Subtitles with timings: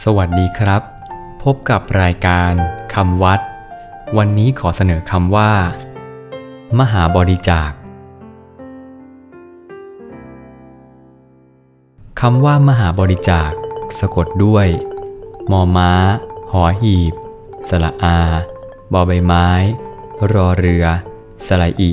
[0.00, 0.82] สวัสดีครับ
[1.42, 2.52] พบกับรายการ
[2.94, 3.40] คำวัด
[4.16, 5.52] วันนี้ขอเสนอคำว่า
[6.78, 7.70] มหาบริจาค
[12.20, 13.50] คำว่ามหาบริจาค
[13.98, 14.68] สะกดด้วย
[15.50, 15.92] มอม้า
[16.52, 17.14] หอหีบ
[17.68, 18.18] สระอา
[18.92, 19.48] บอใบไม้
[20.32, 20.84] รอเรือ
[21.46, 21.92] สระอิ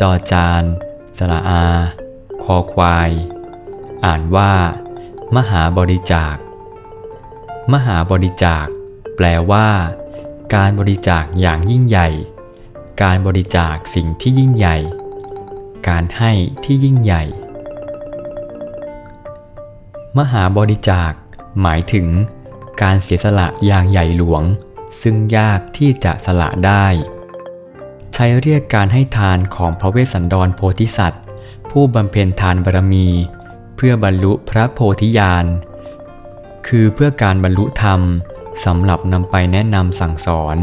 [0.00, 0.62] จอจาน
[1.18, 1.64] สระอา
[2.44, 3.10] คอควาย
[4.04, 4.52] อ่านว่า
[5.36, 6.36] มหาบริจาค
[7.72, 8.66] มหาบริจาค
[9.16, 9.68] แปลว่า
[10.54, 12.08] การบริจาคอย่างยิ่งใหญ่
[13.02, 14.76] การบริจาคสิ่งที่ยิ่งใหญ่
[15.88, 16.32] การให้
[16.64, 17.22] ที่ยิ่งใหญ่
[20.18, 21.12] มหาบริจาค
[21.60, 22.06] หมายถึง
[22.82, 24.42] การเสียสละอย่างใหญ่หลวง
[25.02, 26.86] ซึ่งยากที่จะสละได้
[28.14, 31.22] ใช้เรียกการให้ทานของพระเวสสันดรโพธิสัตว์
[31.70, 33.08] ผู้บำเพ็ญทานบารมี
[33.76, 35.46] เพื่อบรรลุพระโพธิญาณ
[36.66, 38.00] คือเพื่อการบรรลุธรรม
[38.64, 40.56] สำหรับนำไปแนะนำสั่งสอน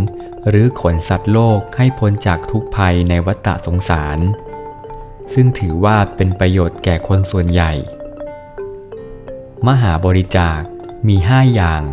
[0.48, 4.20] หรือขนสัตว์โลกให้พ้นจากทุกภัยในวัฏสงสาร
[5.34, 7.72] ซึ่งถือว่าเป็นประโยชน์แก่คนส่วนใหญ่
[9.68, 10.62] มหาบริจาค
[11.08, 11.84] มีห้าอย่าง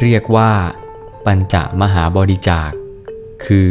[0.00, 0.52] เรียกว่า
[1.26, 2.70] ปัญจมหาบริจาค
[3.46, 3.70] คือ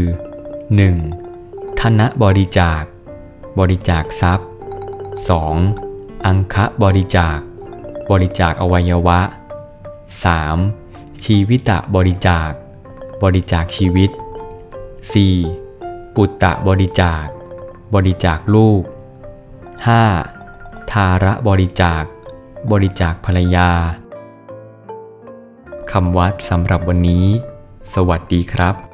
[1.10, 1.80] 1.
[1.80, 2.84] ธนบริจาค
[3.60, 4.50] บริจาคทรัพย์
[5.52, 6.26] 2.
[6.26, 7.40] อังคะบริจาค
[8.12, 9.20] บริจาคอวัยวะ
[10.46, 11.26] 3.
[11.26, 12.52] ชีวิตะบริจาค
[13.24, 14.10] บริจาคชีวิต
[15.34, 16.16] 4.
[16.16, 17.26] ปุตตะบริจาค
[17.96, 18.84] บริจาคลูก
[20.08, 20.92] 5.
[20.92, 22.04] ทาระบริจาค
[22.72, 23.70] บริจาคภรรยา
[25.92, 27.26] คำวัดสำหรับวันนี้
[27.94, 28.93] สวัสดีครับ